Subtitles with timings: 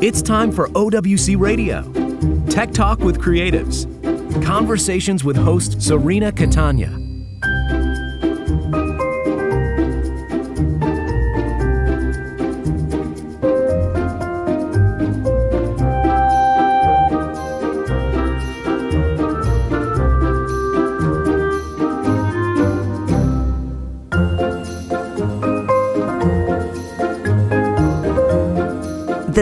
[0.00, 1.82] It's time for OWC Radio.
[2.48, 3.84] Tech Talk with Creatives.
[4.44, 7.07] Conversations with host Serena Catania.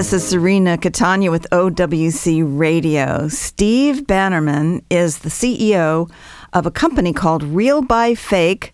[0.07, 3.27] This is Serena Catania with OWC Radio.
[3.27, 6.09] Steve Bannerman is the CEO
[6.53, 8.73] of a company called Real by Fake,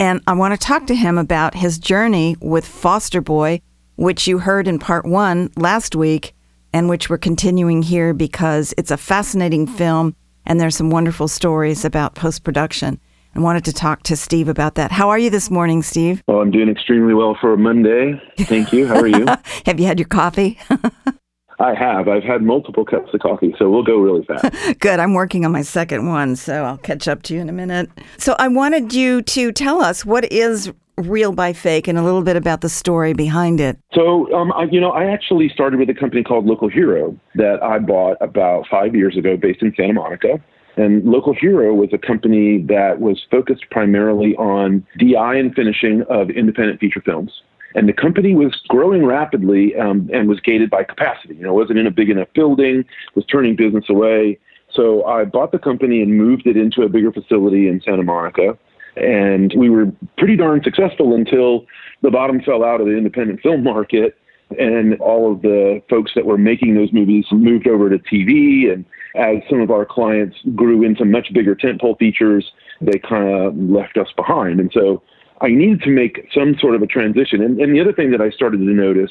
[0.00, 3.60] and I want to talk to him about his journey with Foster Boy,
[3.94, 6.34] which you heard in part one last week,
[6.72, 11.84] and which we're continuing here because it's a fascinating film and there's some wonderful stories
[11.84, 12.98] about post production
[13.38, 14.90] and wanted to talk to Steve about that.
[14.90, 16.24] How are you this morning, Steve?
[16.26, 18.20] Well, I'm doing extremely well for a Monday.
[18.36, 18.88] Thank you.
[18.88, 19.26] How are you?
[19.64, 20.58] have you had your coffee?
[21.60, 22.08] I have.
[22.08, 24.52] I've had multiple cups of coffee, so we'll go really fast.
[24.80, 24.98] Good.
[24.98, 27.88] I'm working on my second one, so I'll catch up to you in a minute.
[28.16, 32.22] So I wanted you to tell us what is real by fake and a little
[32.22, 33.78] bit about the story behind it.
[33.94, 37.62] So, um, I, you know, I actually started with a company called Local Hero that
[37.62, 40.40] I bought about five years ago based in Santa Monica.
[40.78, 46.30] And Local Hero was a company that was focused primarily on DI and finishing of
[46.30, 47.42] independent feature films.
[47.74, 51.34] And the company was growing rapidly um, and was gated by capacity.
[51.34, 52.84] You know, wasn't in a big enough building,
[53.16, 54.38] was turning business away.
[54.72, 58.56] So I bought the company and moved it into a bigger facility in Santa Monica.
[58.96, 61.66] And we were pretty darn successful until
[62.02, 64.16] the bottom fell out of the independent film market
[64.58, 68.84] and all of the folks that were making those movies moved over to TV and
[69.14, 73.96] as some of our clients grew into much bigger tentpole features, they kind of left
[73.96, 74.60] us behind.
[74.60, 75.02] And so
[75.40, 77.42] I needed to make some sort of a transition.
[77.42, 79.10] And, and the other thing that I started to notice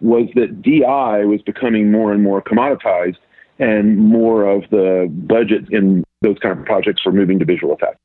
[0.00, 3.16] was that DI was becoming more and more commoditized,
[3.58, 7.99] and more of the budget in those kind of projects were moving to visual effects.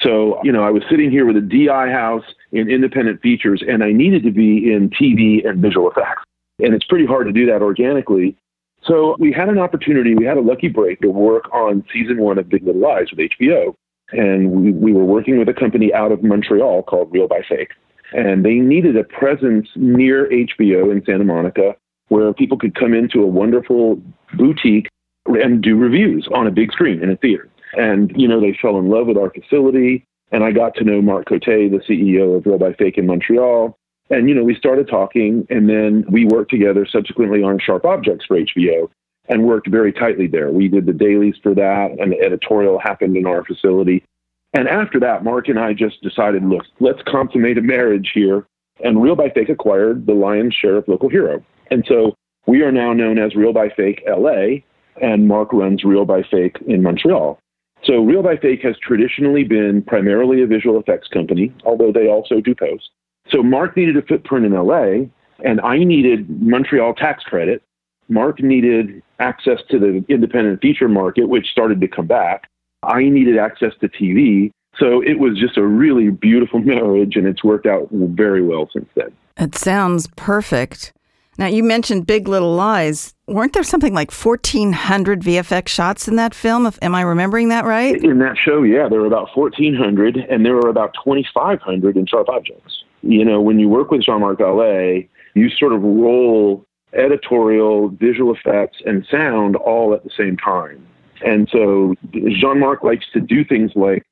[0.00, 3.82] So, you know, I was sitting here with a DI house in independent features, and
[3.82, 6.22] I needed to be in TV and visual effects.
[6.58, 8.36] And it's pretty hard to do that organically.
[8.84, 12.38] So we had an opportunity, we had a lucky break to work on season one
[12.38, 13.74] of Big Little Lies with HBO.
[14.12, 17.72] And we, we were working with a company out of Montreal called Real by Fake.
[18.12, 21.74] And they needed a presence near HBO in Santa Monica
[22.08, 24.00] where people could come into a wonderful
[24.34, 24.88] boutique
[25.26, 27.48] and do reviews on a big screen in a theater.
[27.74, 30.04] And, you know, they fell in love with our facility.
[30.32, 33.76] And I got to know Mark Cote, the CEO of Real by Fake in Montreal.
[34.10, 38.26] And, you know, we started talking and then we worked together subsequently on Sharp Objects
[38.26, 38.88] for HBO
[39.28, 40.50] and worked very tightly there.
[40.50, 44.04] We did the dailies for that and the editorial happened in our facility.
[44.52, 48.46] And after that, Mark and I just decided, look, let's consummate a marriage here.
[48.82, 51.42] And Real by Fake acquired the lion's share of Local Hero.
[51.70, 52.14] And so
[52.46, 54.60] we are now known as Real by Fake LA,
[55.02, 57.38] and Mark runs Real by Fake in Montreal.
[57.86, 62.40] So Real by Fake has traditionally been primarily a visual effects company, although they also
[62.40, 62.90] do post.
[63.30, 65.06] So Mark needed a footprint in LA,
[65.44, 67.62] and I needed Montreal tax credit.
[68.08, 72.48] Mark needed access to the independent feature market, which started to come back.
[72.82, 74.50] I needed access to TV.
[74.78, 78.88] So it was just a really beautiful marriage, and it's worked out very well since
[78.94, 79.12] then.
[79.38, 80.92] It sounds perfect.
[81.38, 83.14] Now, you mentioned Big Little Lies.
[83.26, 86.66] Weren't there something like 1,400 VFX shots in that film?
[86.66, 88.02] If, am I remembering that right?
[88.02, 92.28] In that show, yeah, there were about 1,400, and there were about 2,500 in Sharp
[92.28, 97.88] Objects you know, when you work with Jean Marc Vallée, you sort of roll editorial,
[97.88, 100.86] visual effects, and sound all at the same time.
[101.24, 104.04] And so Jean Marc likes to do things like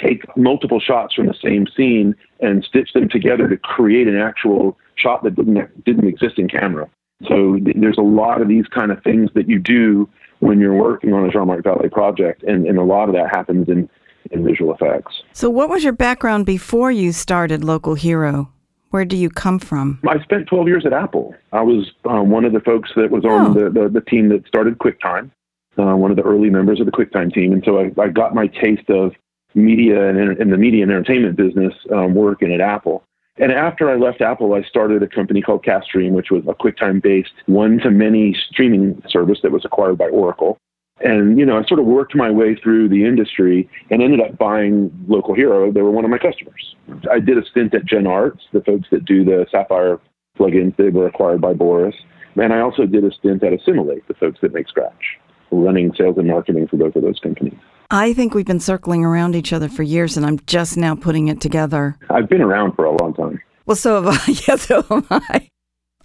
[0.00, 4.78] take multiple shots from the same scene and stitch them together to create an actual
[4.96, 6.88] shot that didn't, didn't exist in camera.
[7.28, 10.08] So there's a lot of these kind of things that you do
[10.40, 13.28] when you're working on a Jean Marc Vallée project, and, and a lot of that
[13.30, 13.88] happens in
[14.30, 15.22] in visual effects.
[15.32, 18.50] So, what was your background before you started Local Hero?
[18.90, 20.00] Where do you come from?
[20.06, 21.34] I spent 12 years at Apple.
[21.52, 23.54] I was um, one of the folks that was on oh.
[23.54, 25.30] the, the, the, team that started QuickTime,
[25.78, 27.54] uh, one of the early members of the QuickTime team.
[27.54, 29.12] And so I, I got my taste of
[29.54, 33.04] media and, and the media and entertainment business um, working at Apple.
[33.38, 37.02] And after I left Apple, I started a company called Castream, which was a QuickTime
[37.02, 40.58] based one to many streaming service that was acquired by Oracle.
[41.00, 44.38] And, you know, I sort of worked my way through the industry and ended up
[44.38, 45.72] buying Local Hero.
[45.72, 46.76] They were one of my customers.
[47.10, 49.98] I did a stint at GenArts, the folks that do the Sapphire
[50.38, 50.76] plugins.
[50.76, 51.96] They were acquired by Boris.
[52.36, 55.18] And I also did a stint at Assimilate, the folks that make Scratch,
[55.50, 57.58] running sales and marketing for both of those companies.
[57.94, 61.28] I think we've been circling around each other for years, and I'm just now putting
[61.28, 61.94] it together.
[62.08, 63.38] I've been around for a long time.
[63.66, 64.32] Well, so have I.
[64.48, 65.48] yeah, so have I.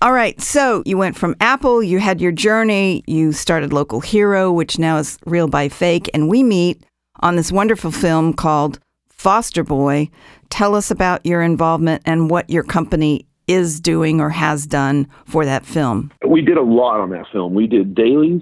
[0.01, 4.51] All right, so you went from Apple, you had your journey, you started Local Hero,
[4.51, 6.83] which now is Real by Fake, and we meet
[7.21, 10.09] on this wonderful film called Foster Boy.
[10.49, 15.45] Tell us about your involvement and what your company is doing or has done for
[15.45, 16.11] that film.
[16.27, 17.53] We did a lot on that film.
[17.53, 18.41] We did dailies,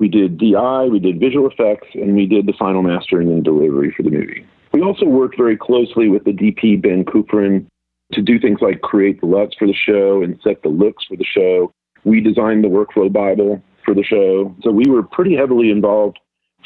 [0.00, 3.92] we did DI, we did visual effects, and we did the final mastering and delivery
[3.94, 4.44] for the movie.
[4.72, 7.66] We also worked very closely with the DP Ben Kufrin
[8.12, 11.16] to do things like create the LUTs for the show and set the looks for
[11.16, 11.72] the show.
[12.04, 14.54] We designed the workflow Bible for the show.
[14.62, 16.18] So we were pretty heavily involved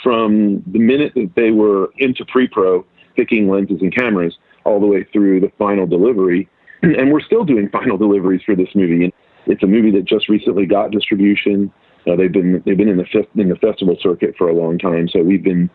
[0.03, 4.87] from the minute that they were into pre pro, picking lenses and cameras, all the
[4.87, 6.49] way through the final delivery.
[6.83, 9.05] And we're still doing final deliveries for this movie.
[9.05, 9.13] And
[9.47, 11.73] it's a movie that just recently got distribution.
[12.07, 15.09] Uh, they've been they've been in the in the festival circuit for a long time,
[15.09, 15.71] so we've been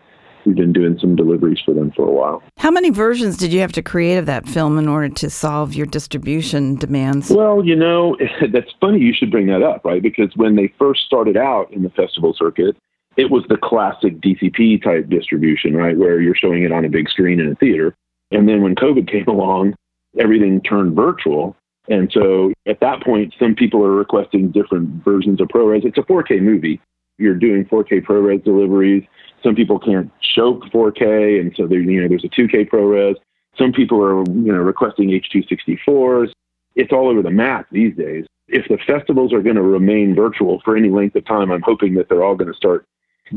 [0.46, 2.42] we've been doing some deliveries for them for a while.
[2.58, 5.74] How many versions did you have to create of that film in order to solve
[5.74, 7.30] your distribution demands?
[7.30, 8.18] Well, you know,
[8.52, 10.02] that's funny you should bring that up, right?
[10.02, 12.76] Because when they first started out in the festival circuit,
[13.18, 15.98] it was the classic DCP type distribution, right?
[15.98, 17.96] Where you're showing it on a big screen in a theater.
[18.32, 19.76] And then when COVID came along,
[20.18, 21.56] everything turned virtual.
[21.90, 25.86] And so at that point, some people are requesting different versions of ProRes.
[25.86, 26.80] It's a 4K movie.
[27.18, 29.04] You're doing 4K ProRes deliveries.
[29.44, 33.16] Some people can't show 4K, and so there, you know, there's a 2K ProRes.
[33.58, 36.32] Some people are, you know, requesting H264s.
[36.76, 38.26] It's all over the map these days.
[38.48, 41.96] If the festivals are going to remain virtual for any length of time, I'm hoping
[41.96, 42.86] that they're all going to start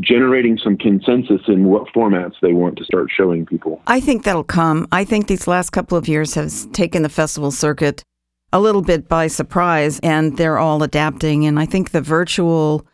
[0.01, 3.83] generating some consensus in what formats they want to start showing people.
[3.87, 4.89] I think that'll come.
[4.91, 8.03] I think these last couple of years has taken the festival circuit
[8.53, 12.87] a little bit by surprise and they're all adapting and I think the virtual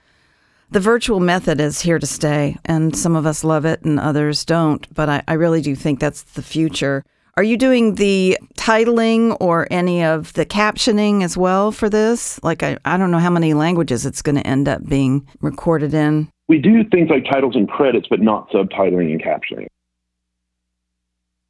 [0.71, 4.45] the virtual method is here to stay, and some of us love it and others
[4.45, 7.05] don't, but I, I, really do think that's the future.
[7.39, 12.43] Are you doing the titling or any of the captioning as well for this?
[12.43, 15.95] Like, I, I don't know how many languages it's going to end up being recorded
[15.95, 16.31] in.
[16.49, 19.69] We do things like titles and credits, but not subtitling and captioning.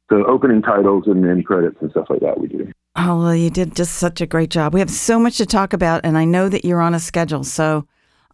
[0.09, 2.71] So, opening titles and end credits and stuff like that, we do.
[2.95, 4.73] Oh, well, you did just such a great job.
[4.73, 7.43] We have so much to talk about, and I know that you're on a schedule.
[7.43, 7.85] So,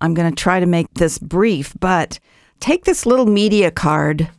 [0.01, 2.19] I'm going to try to make this brief, but
[2.59, 4.29] take this little media card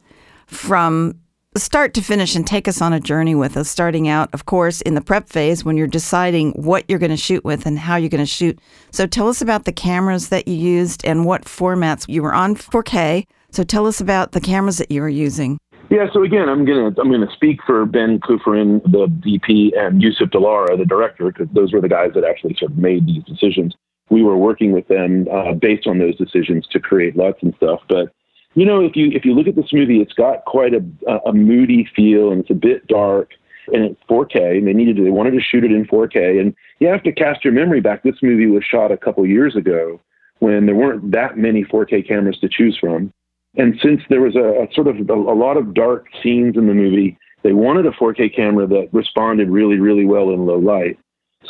[0.46, 1.18] from
[1.56, 4.80] start to finish and take us on a journey with us, starting out, of course,
[4.82, 7.96] in the prep phase when you're deciding what you're going to shoot with and how
[7.96, 8.58] you're going to shoot.
[8.90, 12.56] So tell us about the cameras that you used and what formats you were on
[12.56, 13.26] 4K.
[13.52, 15.58] So tell us about the cameras that you were using.
[15.88, 20.30] Yeah, so again, I'm gonna I'm gonna speak for Ben Kufrin, the DP, and Youssef
[20.30, 23.74] Delara, the director, because those were the guys that actually sort of made these decisions
[24.10, 27.80] we were working with them uh, based on those decisions to create LUTs and stuff.
[27.88, 28.12] But
[28.54, 30.84] you know, if you if you look at this movie, it's got quite a
[31.26, 33.30] a moody feel and it's a bit dark
[33.72, 34.58] and it's 4K.
[34.58, 36.40] And they needed to, they wanted to shoot it in 4K.
[36.40, 38.02] And you have to cast your memory back.
[38.02, 40.00] This movie was shot a couple years ago
[40.38, 43.12] when there weren't that many 4K cameras to choose from.
[43.56, 46.66] And since there was a, a sort of a, a lot of dark scenes in
[46.66, 50.98] the movie, they wanted a 4K camera that responded really, really well in low light.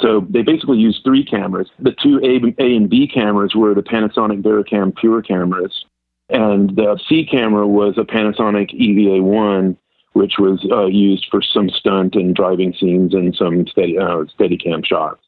[0.00, 1.70] So they basically used three cameras.
[1.78, 5.84] The two A, A and B cameras were the Panasonic VariCam Pure cameras,
[6.28, 9.76] and the C camera was a Panasonic EVA1,
[10.12, 14.84] which was uh, used for some stunt and driving scenes and some steady, uh, Steadicam
[14.84, 15.20] shots.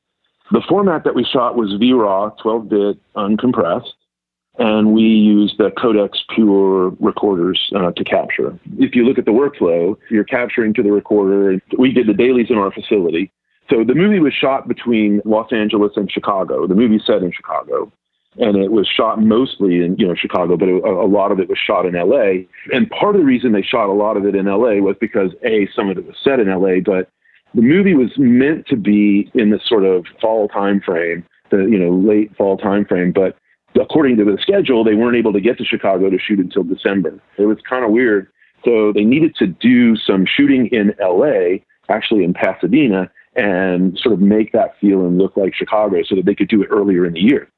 [0.50, 3.92] The format that we shot was VRAW, 12-bit, uncompressed,
[4.58, 8.58] and we use the Codex Pure recorders uh, to capture.
[8.78, 11.60] If you look at the workflow, you're capturing to the recorder.
[11.78, 13.32] We did the dailies in our facility.
[13.70, 16.66] So the movie was shot between Los Angeles and Chicago.
[16.66, 17.92] The movie set in Chicago,
[18.38, 21.58] and it was shot mostly in you know Chicago, but a, lot of it was
[21.58, 22.48] shot in L.A.
[22.72, 24.80] And part of the reason they shot a lot of it in L.A.
[24.80, 27.10] was because a some of it was set in L.A., but
[27.54, 31.78] the movie was meant to be in this sort of fall time frame, the you
[31.78, 33.36] know late fall time frame, but
[33.80, 37.20] according to the schedule, they weren't able to get to Chicago to shoot until December.
[37.36, 38.28] It was kind of weird.
[38.64, 41.58] So they needed to do some shooting in LA,
[41.88, 46.24] actually in Pasadena, and sort of make that feel and look like Chicago so that
[46.26, 47.48] they could do it earlier in the year.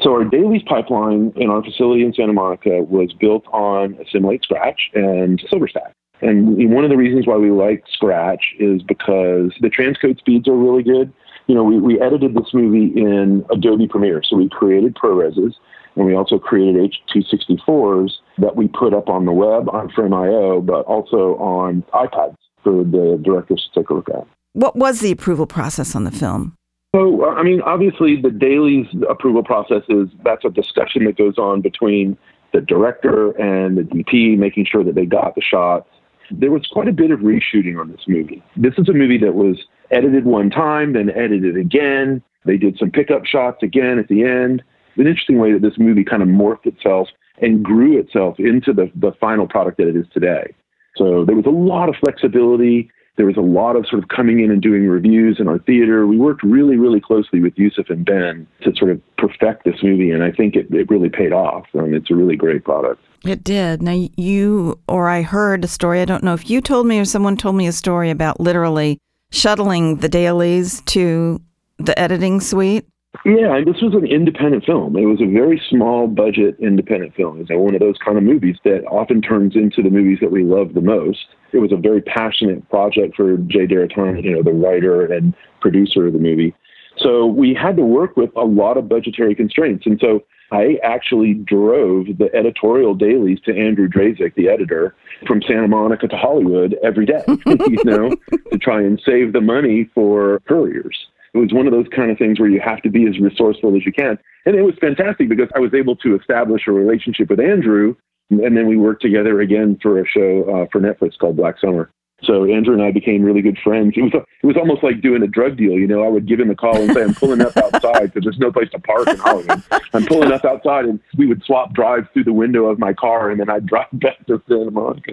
[0.00, 4.90] So our dailies pipeline in our facility in Santa Monica was built on Assimilate Scratch
[4.94, 5.92] and SilverStack.
[6.20, 10.56] And one of the reasons why we like Scratch is because the transcode speeds are
[10.56, 11.12] really good.
[11.48, 14.22] You know, we, we edited this movie in Adobe Premiere.
[14.22, 15.54] So we created ProReses
[15.96, 20.84] and we also created H264s that we put up on the web on Frame.io, but
[20.84, 24.26] also on iPads for the directors to take a look at.
[24.52, 26.54] What was the approval process on the film?
[26.94, 31.60] So, I mean, obviously, the dailies approval process is that's a discussion that goes on
[31.60, 32.16] between
[32.52, 35.88] the director and the DP, making sure that they got the shots.
[36.30, 38.42] There was quite a bit of reshooting on this movie.
[38.56, 39.56] This is a movie that was
[39.90, 42.22] edited one time, then edited again.
[42.44, 44.62] They did some pickup shots again at the end.
[44.96, 47.08] An interesting way that this movie kind of morphed itself
[47.40, 50.54] and grew itself into the, the final product that it is today.
[50.96, 52.90] So there was a lot of flexibility.
[53.18, 56.06] There was a lot of sort of coming in and doing reviews in our theater.
[56.06, 60.10] We worked really, really closely with Youssef and Ben to sort of perfect this movie,
[60.10, 61.66] and I think it, it really paid off.
[61.74, 63.02] I mean, it's a really great product.
[63.24, 63.82] It did.
[63.82, 67.04] Now, you or I heard a story, I don't know if you told me or
[67.04, 68.98] someone told me a story about literally
[69.30, 71.40] shuttling the dailies to
[71.78, 72.86] the editing suite.
[73.24, 74.96] Yeah, this was an independent film.
[74.96, 77.40] It was a very small budget independent film.
[77.40, 80.44] It's one of those kind of movies that often turns into the movies that we
[80.44, 81.26] love the most.
[81.52, 86.06] It was a very passionate project for Jay Deratany, you know, the writer and producer
[86.06, 86.54] of the movie.
[86.98, 89.86] So we had to work with a lot of budgetary constraints.
[89.86, 94.94] And so I actually drove the editorial dailies to Andrew Drazek, the editor,
[95.26, 98.10] from Santa Monica to Hollywood every day, you know,
[98.52, 100.96] to try and save the money for couriers.
[101.34, 103.76] It was one of those kind of things where you have to be as resourceful
[103.76, 104.18] as you can.
[104.46, 107.94] And it was fantastic because I was able to establish a relationship with Andrew.
[108.30, 111.90] And then we worked together again for a show uh, for Netflix called Black Summer.
[112.24, 113.94] So Andrew and I became really good friends.
[113.96, 115.72] It was it was almost like doing a drug deal.
[115.72, 118.24] You know, I would give him a call and say, "I'm pulling up outside because
[118.24, 119.62] there's no place to park in Hollywood.
[119.92, 123.30] I'm pulling up outside," and we would swap drives through the window of my car,
[123.30, 125.12] and then I'd drive back to Santa Monica.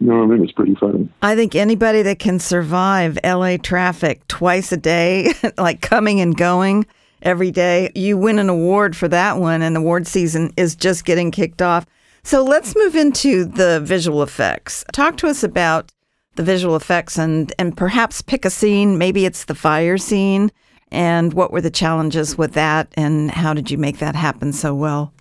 [0.00, 1.08] You know, it was pretty funny.
[1.22, 6.86] I think anybody that can survive LA traffic twice a day, like coming and going
[7.22, 11.30] every day, you win an award for that one, and award season is just getting
[11.30, 11.86] kicked off.
[12.24, 14.84] So let's move into the visual effects.
[14.92, 15.91] Talk to us about
[16.34, 18.98] the visual effects and and perhaps pick a scene.
[18.98, 20.50] Maybe it's the fire scene.
[20.90, 24.74] And what were the challenges with that, and how did you make that happen so
[24.74, 25.14] well?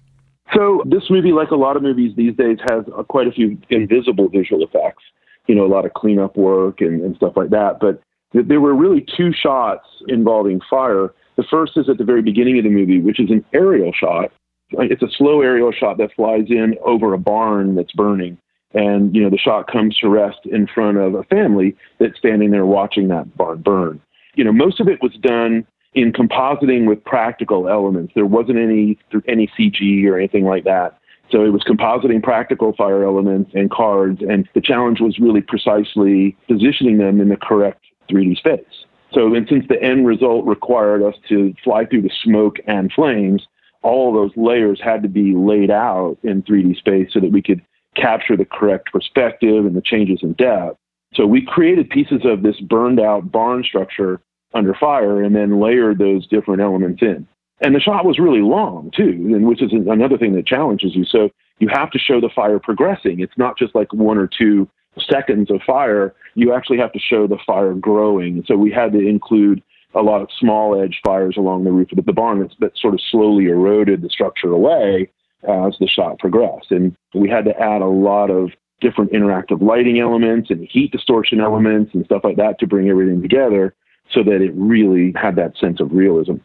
[0.53, 4.27] So this movie, like a lot of movies these days, has quite a few invisible
[4.27, 5.03] visual effects.
[5.47, 7.77] You know, a lot of cleanup work and, and stuff like that.
[7.79, 8.01] But
[8.33, 11.13] th- there were really two shots involving fire.
[11.37, 14.31] The first is at the very beginning of the movie, which is an aerial shot.
[14.71, 18.37] It's a slow aerial shot that flies in over a barn that's burning
[18.73, 22.51] and you know the shot comes to rest in front of a family that's standing
[22.51, 24.01] there watching that barn burn.
[24.35, 28.13] You know, most of it was done in compositing with practical elements.
[28.15, 28.97] There wasn't any
[29.27, 30.97] any CG or anything like that.
[31.31, 36.35] So it was compositing practical fire elements and cards, and the challenge was really precisely
[36.47, 38.85] positioning them in the correct 3D space.
[39.13, 43.47] So, and since the end result required us to fly through the smoke and flames,
[43.81, 47.61] all those layers had to be laid out in 3D space so that we could
[47.95, 50.77] capture the correct perspective and the changes in depth.
[51.13, 54.21] So we created pieces of this burned out barn structure
[54.53, 57.27] under fire and then layered those different elements in.
[57.61, 61.05] And the shot was really long too, and which is another thing that challenges you.
[61.05, 61.29] So
[61.59, 63.19] you have to show the fire progressing.
[63.19, 64.67] It's not just like one or two
[65.09, 66.15] seconds of fire.
[66.33, 68.43] You actually have to show the fire growing.
[68.47, 69.61] So we had to include
[69.93, 72.93] a lot of small edge fires along the roof of the barn that, that sort
[72.93, 75.11] of slowly eroded the structure away
[75.43, 76.71] as the shot progressed.
[76.71, 81.39] And we had to add a lot of different interactive lighting elements and heat distortion
[81.39, 83.73] elements and stuff like that to bring everything together
[84.11, 86.35] so that it really had that sense of realism.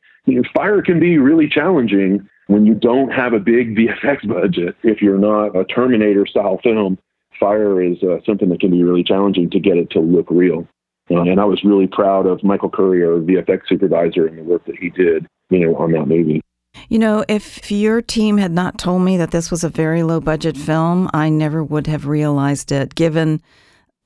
[0.54, 4.76] Fire can be really challenging when you don't have a big VFX budget.
[4.82, 6.98] If you're not a Terminator style film,
[7.38, 10.66] fire is uh, something that can be really challenging to get it to look real.
[11.10, 14.64] Uh, and I was really proud of Michael Curry, our VFX supervisor, and the work
[14.66, 16.42] that he did, you know, on that movie.
[16.88, 20.20] You know, if your team had not told me that this was a very low
[20.20, 23.40] budget film, I never would have realized it, given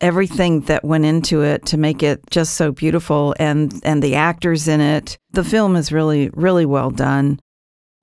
[0.01, 4.67] everything that went into it to make it just so beautiful and and the actors
[4.67, 5.19] in it.
[5.33, 7.39] The film is really really well done.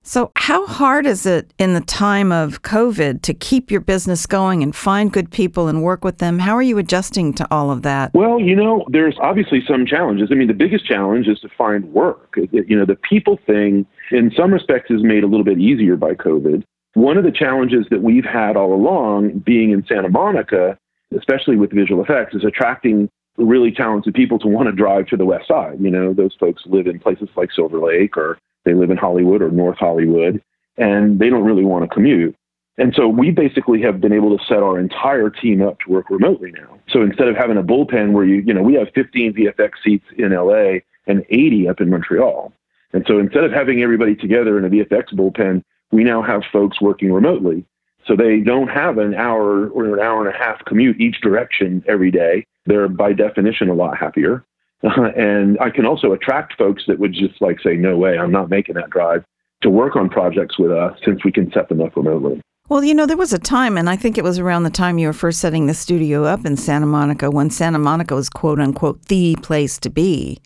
[0.08, 4.62] So, how hard is it in the time of COVID to keep your business going
[4.62, 6.38] and find good people and work with them?
[6.38, 8.14] How are you adjusting to all of that?
[8.14, 10.30] Well, you know, there's obviously some challenges.
[10.32, 12.36] I mean, the biggest challenge is to find work.
[12.50, 16.14] You know, the people thing, in some respects, is made a little bit easier by
[16.14, 16.64] COVID.
[16.94, 20.78] One of the challenges that we've had all along, being in Santa Monica,
[21.16, 25.24] especially with visual effects, is attracting really talented people to want to drive to the
[25.24, 25.78] west side.
[25.80, 29.40] You know, those folks live in places like Silver Lake or they live in Hollywood
[29.40, 30.42] or North Hollywood,
[30.76, 32.34] and they don't really want to commute.
[32.76, 36.10] And so we basically have been able to set our entire team up to work
[36.10, 36.78] remotely now.
[36.88, 40.04] So instead of having a bullpen where you, you know, we have 15 VFX seats
[40.16, 42.52] in LA and 80 up in Montreal.
[42.92, 46.80] And so instead of having everybody together in a VFX bullpen, we now have folks
[46.80, 47.64] working remotely.
[48.06, 51.84] So they don't have an hour or an hour and a half commute each direction
[51.86, 52.46] every day.
[52.66, 54.44] They're by definition a lot happier.
[54.84, 58.30] Uh, and I can also attract folks that would just like say, no way, I'm
[58.30, 59.24] not making that drive
[59.62, 62.40] to work on projects with us since we can set them up remotely.
[62.68, 64.98] Well, you know, there was a time, and I think it was around the time
[64.98, 68.60] you were first setting the studio up in Santa Monica when Santa Monica was quote
[68.60, 70.38] unquote the place to be.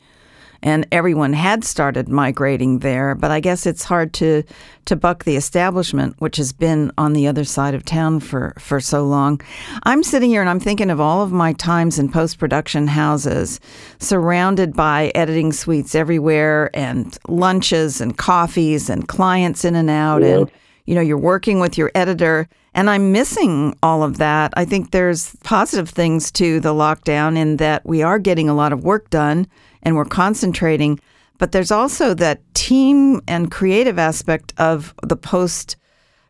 [0.62, 3.14] And everyone had started migrating there.
[3.14, 4.42] But I guess it's hard to
[4.85, 8.81] to buck the establishment, which has been on the other side of town for for
[8.81, 9.40] so long.
[9.85, 13.61] I'm sitting here and I'm thinking of all of my times in post production houses,
[13.99, 20.38] surrounded by editing suites everywhere, and lunches and coffees and clients in and out, yeah.
[20.38, 20.50] and
[20.87, 22.49] you know you're working with your editor.
[22.75, 24.55] And I'm missing all of that.
[24.57, 28.73] I think there's positive things to the lockdown in that we are getting a lot
[28.73, 29.47] of work done
[29.83, 30.99] and we're concentrating.
[31.37, 35.77] But there's also that team and creative aspect of the post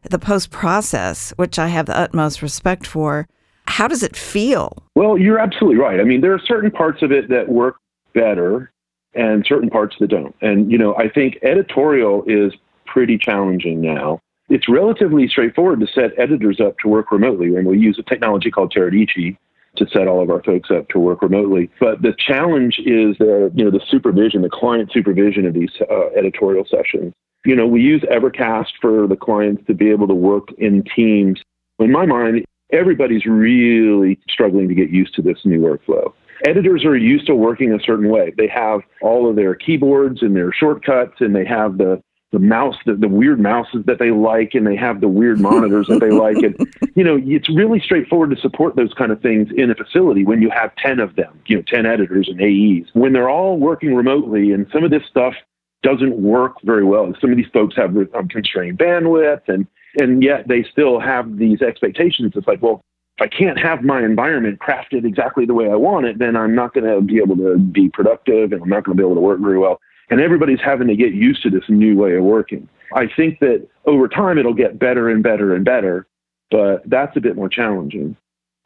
[0.03, 3.29] the post process, which I have the utmost respect for.
[3.69, 4.83] How does it feel?
[4.95, 6.01] Well, you're absolutely right.
[6.01, 7.77] I mean, there are certain parts of it that work
[8.13, 8.73] better
[9.15, 10.35] and certain parts that don't.
[10.41, 12.53] And, you know, I think editorial is
[12.87, 14.21] pretty challenging now.
[14.49, 18.51] It's relatively straightforward to set editors up to work remotely, and we use a technology
[18.51, 19.37] called Teradici
[19.77, 21.71] to set all of our folks up to work remotely.
[21.81, 26.09] But the challenge is the you know the supervision, the client supervision of these uh,
[26.17, 27.13] editorial sessions.
[27.45, 31.41] You know, we use Evercast for the clients to be able to work in teams.
[31.79, 36.13] In my mind, everybody's really struggling to get used to this new workflow.
[36.45, 38.33] Editors are used to working a certain way.
[38.37, 42.77] They have all of their keyboards and their shortcuts, and they have the the mouse,
[42.87, 46.11] the, the weird mouses that they like, and they have the weird monitors that they
[46.11, 46.39] like.
[46.39, 46.57] And,
[46.97, 50.41] you know, it's really straightforward to support those kind of things in a facility when
[50.41, 52.89] you have 10 of them, you know, 10 editors and AEs.
[52.95, 55.35] When they're all working remotely and some of this stuff
[55.83, 59.67] doesn't work very well, some of these folks have um, constrained bandwidth and,
[59.99, 62.33] and yet they still have these expectations.
[62.35, 62.83] It's like, well,
[63.19, 66.55] if I can't have my environment crafted exactly the way I want it, then I'm
[66.55, 69.17] not going to be able to be productive and I'm not going to be able
[69.17, 72.23] to work very well and everybody's having to get used to this new way of
[72.23, 72.69] working.
[72.95, 76.07] I think that over time it'll get better and better and better,
[76.50, 78.14] but that's a bit more challenging.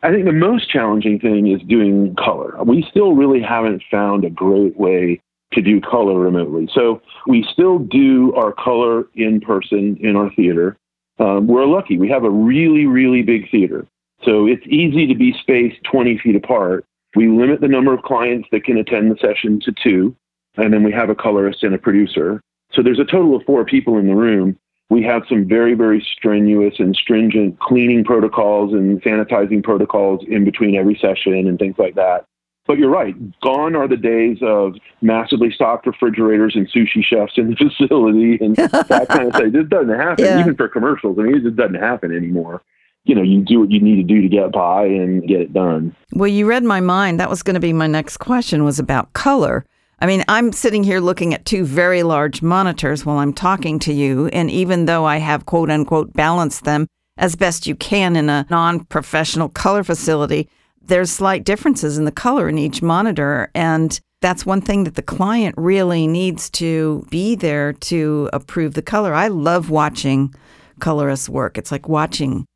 [0.02, 2.56] I think the most challenging thing is doing color.
[2.64, 5.20] We still really haven't found a great way
[5.52, 6.68] to do color remotely.
[6.74, 10.76] So we still do our color in person in our theater.
[11.20, 11.96] Um, we're lucky.
[11.96, 13.86] We have a really, really big theater.
[14.24, 16.84] So it's easy to be spaced 20 feet apart.
[17.14, 20.16] We limit the number of clients that can attend the session to two
[20.56, 22.40] and then we have a colorist and a producer.
[22.72, 24.58] So there's a total of four people in the room.
[24.88, 30.76] We have some very, very strenuous and stringent cleaning protocols and sanitizing protocols in between
[30.76, 32.26] every session and things like that.
[32.66, 33.14] But you're right.
[33.40, 38.56] Gone are the days of massively stocked refrigerators and sushi chefs in the facility and
[38.56, 39.52] that kind of thing.
[39.52, 40.40] This doesn't happen, yeah.
[40.40, 41.18] even for commercials.
[41.18, 42.62] I mean, it just doesn't happen anymore.
[43.04, 45.52] You know, you do what you need to do to get by and get it
[45.52, 45.94] done.
[46.12, 47.20] Well, you read my mind.
[47.20, 49.64] That was going to be my next question was about color.
[49.98, 53.92] I mean, I'm sitting here looking at two very large monitors while I'm talking to
[53.92, 54.26] you.
[54.28, 58.46] And even though I have quote unquote balanced them as best you can in a
[58.50, 60.50] non professional color facility,
[60.82, 63.50] there's slight differences in the color in each monitor.
[63.54, 68.82] And that's one thing that the client really needs to be there to approve the
[68.82, 69.14] color.
[69.14, 70.34] I love watching
[70.78, 71.56] colorists work.
[71.56, 72.46] It's like watching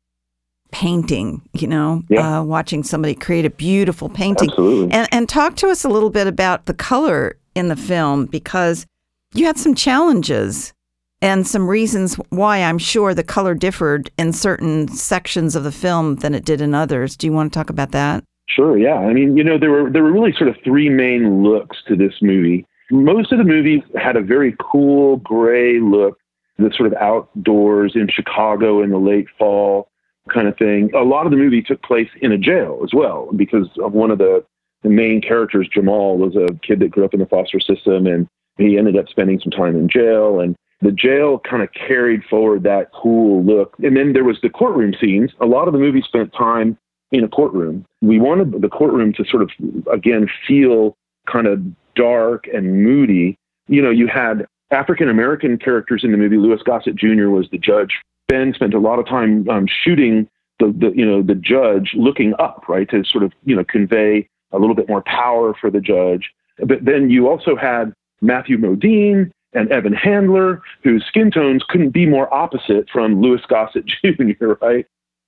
[0.71, 2.39] painting, you know, yeah.
[2.39, 4.49] uh, watching somebody create a beautiful painting.
[4.49, 4.91] Absolutely.
[4.91, 8.85] And, and talk to us a little bit about the color in the film because
[9.33, 10.73] you had some challenges
[11.21, 16.15] and some reasons why I'm sure the color differed in certain sections of the film
[16.15, 17.15] than it did in others.
[17.15, 18.23] Do you want to talk about that?
[18.47, 18.95] Sure, yeah.
[18.95, 21.95] I mean, you know, there were there were really sort of three main looks to
[21.95, 22.65] this movie.
[22.89, 26.17] Most of the movie had a very cool gray look,
[26.57, 29.90] the sort of outdoors in Chicago in the late fall
[30.31, 30.91] kind of thing.
[30.95, 34.11] A lot of the movie took place in a jail as well because of one
[34.11, 34.43] of the,
[34.83, 38.27] the main characters, Jamal, was a kid that grew up in the foster system and
[38.57, 42.63] he ended up spending some time in jail and the jail kind of carried forward
[42.63, 43.75] that cool look.
[43.83, 45.31] And then there was the courtroom scenes.
[45.39, 46.77] A lot of the movie spent time
[47.11, 47.85] in a courtroom.
[48.01, 49.51] We wanted the courtroom to sort of,
[49.91, 50.95] again, feel
[51.31, 51.61] kind of
[51.95, 53.37] dark and moody.
[53.67, 56.37] You know, you had African American characters in the movie.
[56.37, 57.27] Louis Gossett Jr.
[57.27, 60.25] was the judge Ben spent a lot of time um, shooting
[60.57, 64.29] the, the, you know the judge looking up, right, to sort of you know convey
[64.53, 66.31] a little bit more power for the judge.
[66.65, 67.91] But then you also had
[68.21, 73.85] Matthew Modine and Evan Handler, whose skin tones couldn't be more opposite from Louis Gossett
[74.05, 74.85] Jr., right?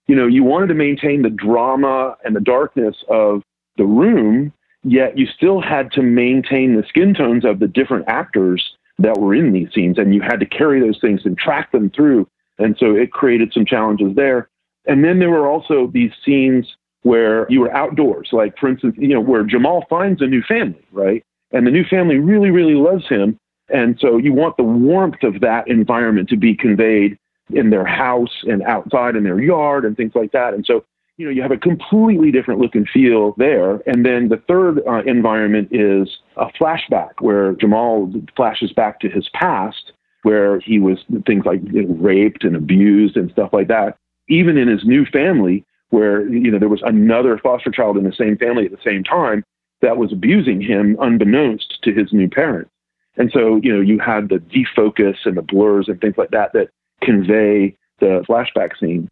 [0.08, 3.42] You know, you wanted to maintain the drama and the darkness of
[3.76, 8.78] the room, yet you still had to maintain the skin tones of the different actors
[8.98, 11.90] that were in these scenes, and you had to carry those things and track them
[11.90, 12.26] through
[12.64, 14.50] and so it created some challenges there.
[14.86, 16.68] And then there were also these scenes
[17.04, 20.84] where you were outdoors, like for instance, you know, where Jamal finds a new family,
[20.92, 21.24] right?
[21.52, 23.38] And the new family really, really loves him.
[23.70, 27.18] And so you want the warmth of that environment to be conveyed
[27.50, 30.54] in their house and outside in their yard and things like that.
[30.54, 30.84] And so
[31.18, 33.76] you know, you have a completely different look and feel there.
[33.88, 39.30] And then the third uh, environment is a flashback where Jamal flashes back to his
[39.30, 39.93] past,
[40.24, 43.98] where he was things like you know, raped and abused and stuff like that.
[44.30, 48.14] Even in his new family, where you know there was another foster child in the
[48.14, 49.44] same family at the same time
[49.82, 52.72] that was abusing him unbeknownst to his new parents.
[53.18, 56.54] And so, you know, you had the defocus and the blurs and things like that
[56.54, 56.70] that
[57.02, 59.10] convey the flashback scene.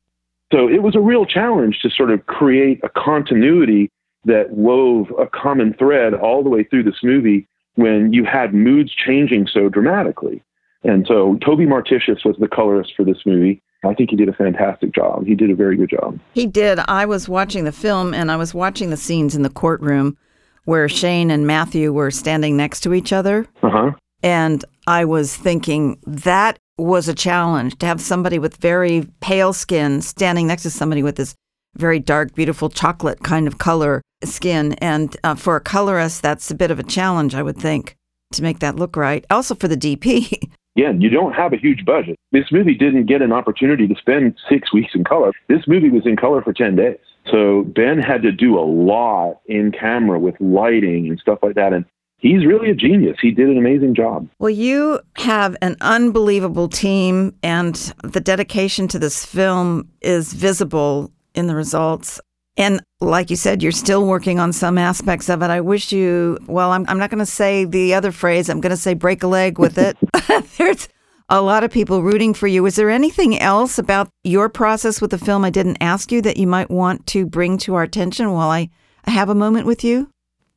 [0.52, 3.90] So it was a real challenge to sort of create a continuity
[4.26, 8.92] that wove a common thread all the way through this movie when you had moods
[8.94, 10.42] changing so dramatically.
[10.84, 13.62] And so Toby Marticius was the colorist for this movie.
[13.84, 15.26] I think he did a fantastic job.
[15.26, 16.20] He did a very good job.
[16.34, 16.80] He did.
[16.80, 20.18] I was watching the film and I was watching the scenes in the courtroom
[20.66, 23.48] where Shane and Matthew were standing next to each other.
[23.64, 23.92] Uh-huh.
[24.22, 30.02] And I was thinking that was a challenge to have somebody with very pale skin
[30.02, 31.36] standing next to somebody with this
[31.76, 34.74] very dark, beautiful chocolate kind of color skin.
[34.74, 37.96] And uh, for a colorist, that's a bit of a challenge, I would think,
[38.34, 39.26] to make that look right.
[39.30, 40.52] Also for the DP.
[40.76, 42.18] Yeah, you don't have a huge budget.
[42.32, 45.32] This movie didn't get an opportunity to spend six weeks in color.
[45.50, 46.98] This movie was in color for 10 days.
[47.30, 51.74] So Ben had to do a lot in camera with lighting and stuff like that.
[51.74, 51.86] And
[52.18, 53.18] he's really a genius.
[53.22, 54.30] He did an amazing job.
[54.40, 61.48] Well, you have an unbelievable team, and the dedication to this film is visible in
[61.48, 62.20] the results.
[62.58, 65.50] And like you said, you're still working on some aspects of it.
[65.50, 68.72] I wish you, well, I'm, I'm not going to say the other phrase, I'm going
[68.72, 69.98] to say break a leg with it.
[70.58, 70.88] There's
[71.30, 72.66] a lot of people rooting for you.
[72.66, 76.38] Is there anything else about your process with the film I didn't ask you that
[76.38, 78.70] you might want to bring to our attention while I
[79.06, 80.10] have a moment with you?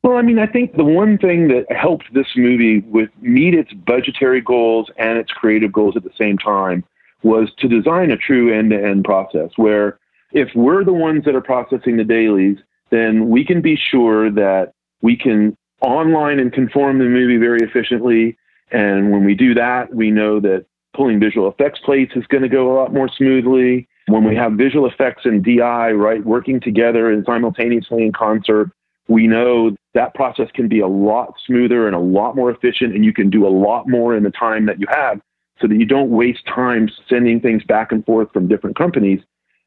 [0.03, 3.73] Well, I mean, I think the one thing that helped this movie with meet its
[3.73, 6.83] budgetary goals and its creative goals at the same time
[7.23, 9.97] was to design a true end-to-end process where
[10.31, 12.57] if we're the ones that are processing the dailies,
[12.91, 18.37] then we can be sure that we can online and conform the movie very efficiently
[18.71, 22.49] and when we do that, we know that pulling visual effects plates is going to
[22.49, 23.87] go a lot more smoothly.
[24.07, 28.69] When we have visual effects and DI, right, working together and simultaneously in concert,
[29.07, 33.03] we know that process can be a lot smoother and a lot more efficient, and
[33.03, 35.19] you can do a lot more in the time that you have
[35.59, 39.21] so that you don't waste time sending things back and forth from different companies.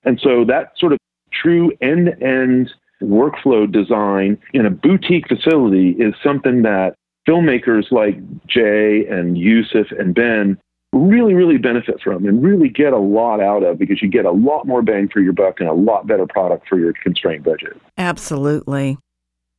[0.05, 0.99] And so that sort of
[1.33, 2.71] true end to end
[3.03, 6.95] workflow design in a boutique facility is something that
[7.29, 10.59] filmmakers like Jay and Youssef and Ben
[10.93, 14.31] really, really benefit from and really get a lot out of because you get a
[14.31, 17.79] lot more bang for your buck and a lot better product for your constrained budget.
[17.99, 18.97] Absolutely.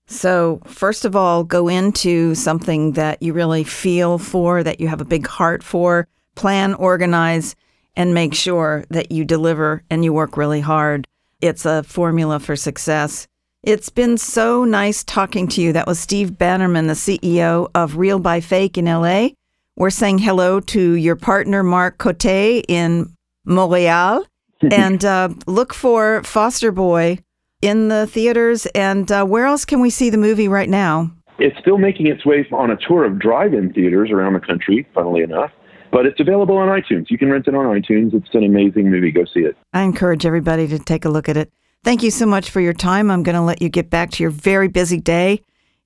[0.08, 5.02] So, first of all, go into something that you really feel for, that you have
[5.02, 7.56] a big heart for, plan, organize,
[7.96, 11.08] and make sure that you deliver and you work really hard.
[11.42, 13.28] It's a formula for success.
[13.64, 15.74] It's been so nice talking to you.
[15.74, 19.30] That was Steve Bannerman, the CEO of Real by Fake in LA.
[19.76, 24.24] We're saying hello to your partner, Mark Cote, in Montreal.
[24.72, 27.20] and uh, look for Foster Boy
[27.62, 28.66] in the theaters.
[28.68, 31.12] And uh, where else can we see the movie right now?
[31.38, 34.88] It's still making its way on a tour of drive in theaters around the country,
[34.94, 35.52] funnily enough.
[35.92, 37.10] But it's available on iTunes.
[37.10, 38.14] You can rent it on iTunes.
[38.14, 39.12] It's an amazing movie.
[39.12, 39.58] Go see it.
[39.74, 41.52] I encourage everybody to take a look at it.
[41.84, 43.10] Thank you so much for your time.
[43.10, 45.42] I'm going to let you get back to your very busy day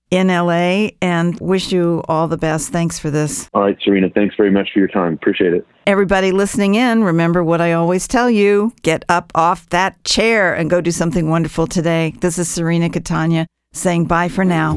[0.10, 2.70] in LA and wish you all the best.
[2.70, 3.50] Thanks for this.
[3.54, 4.10] All right, Serena.
[4.10, 5.14] Thanks very much for your time.
[5.14, 5.68] Appreciate it.
[5.86, 10.70] Everybody listening in, remember what I always tell you get up off that chair and
[10.70, 12.14] go do something wonderful today.
[12.22, 14.76] This is Serena Catania saying bye for now.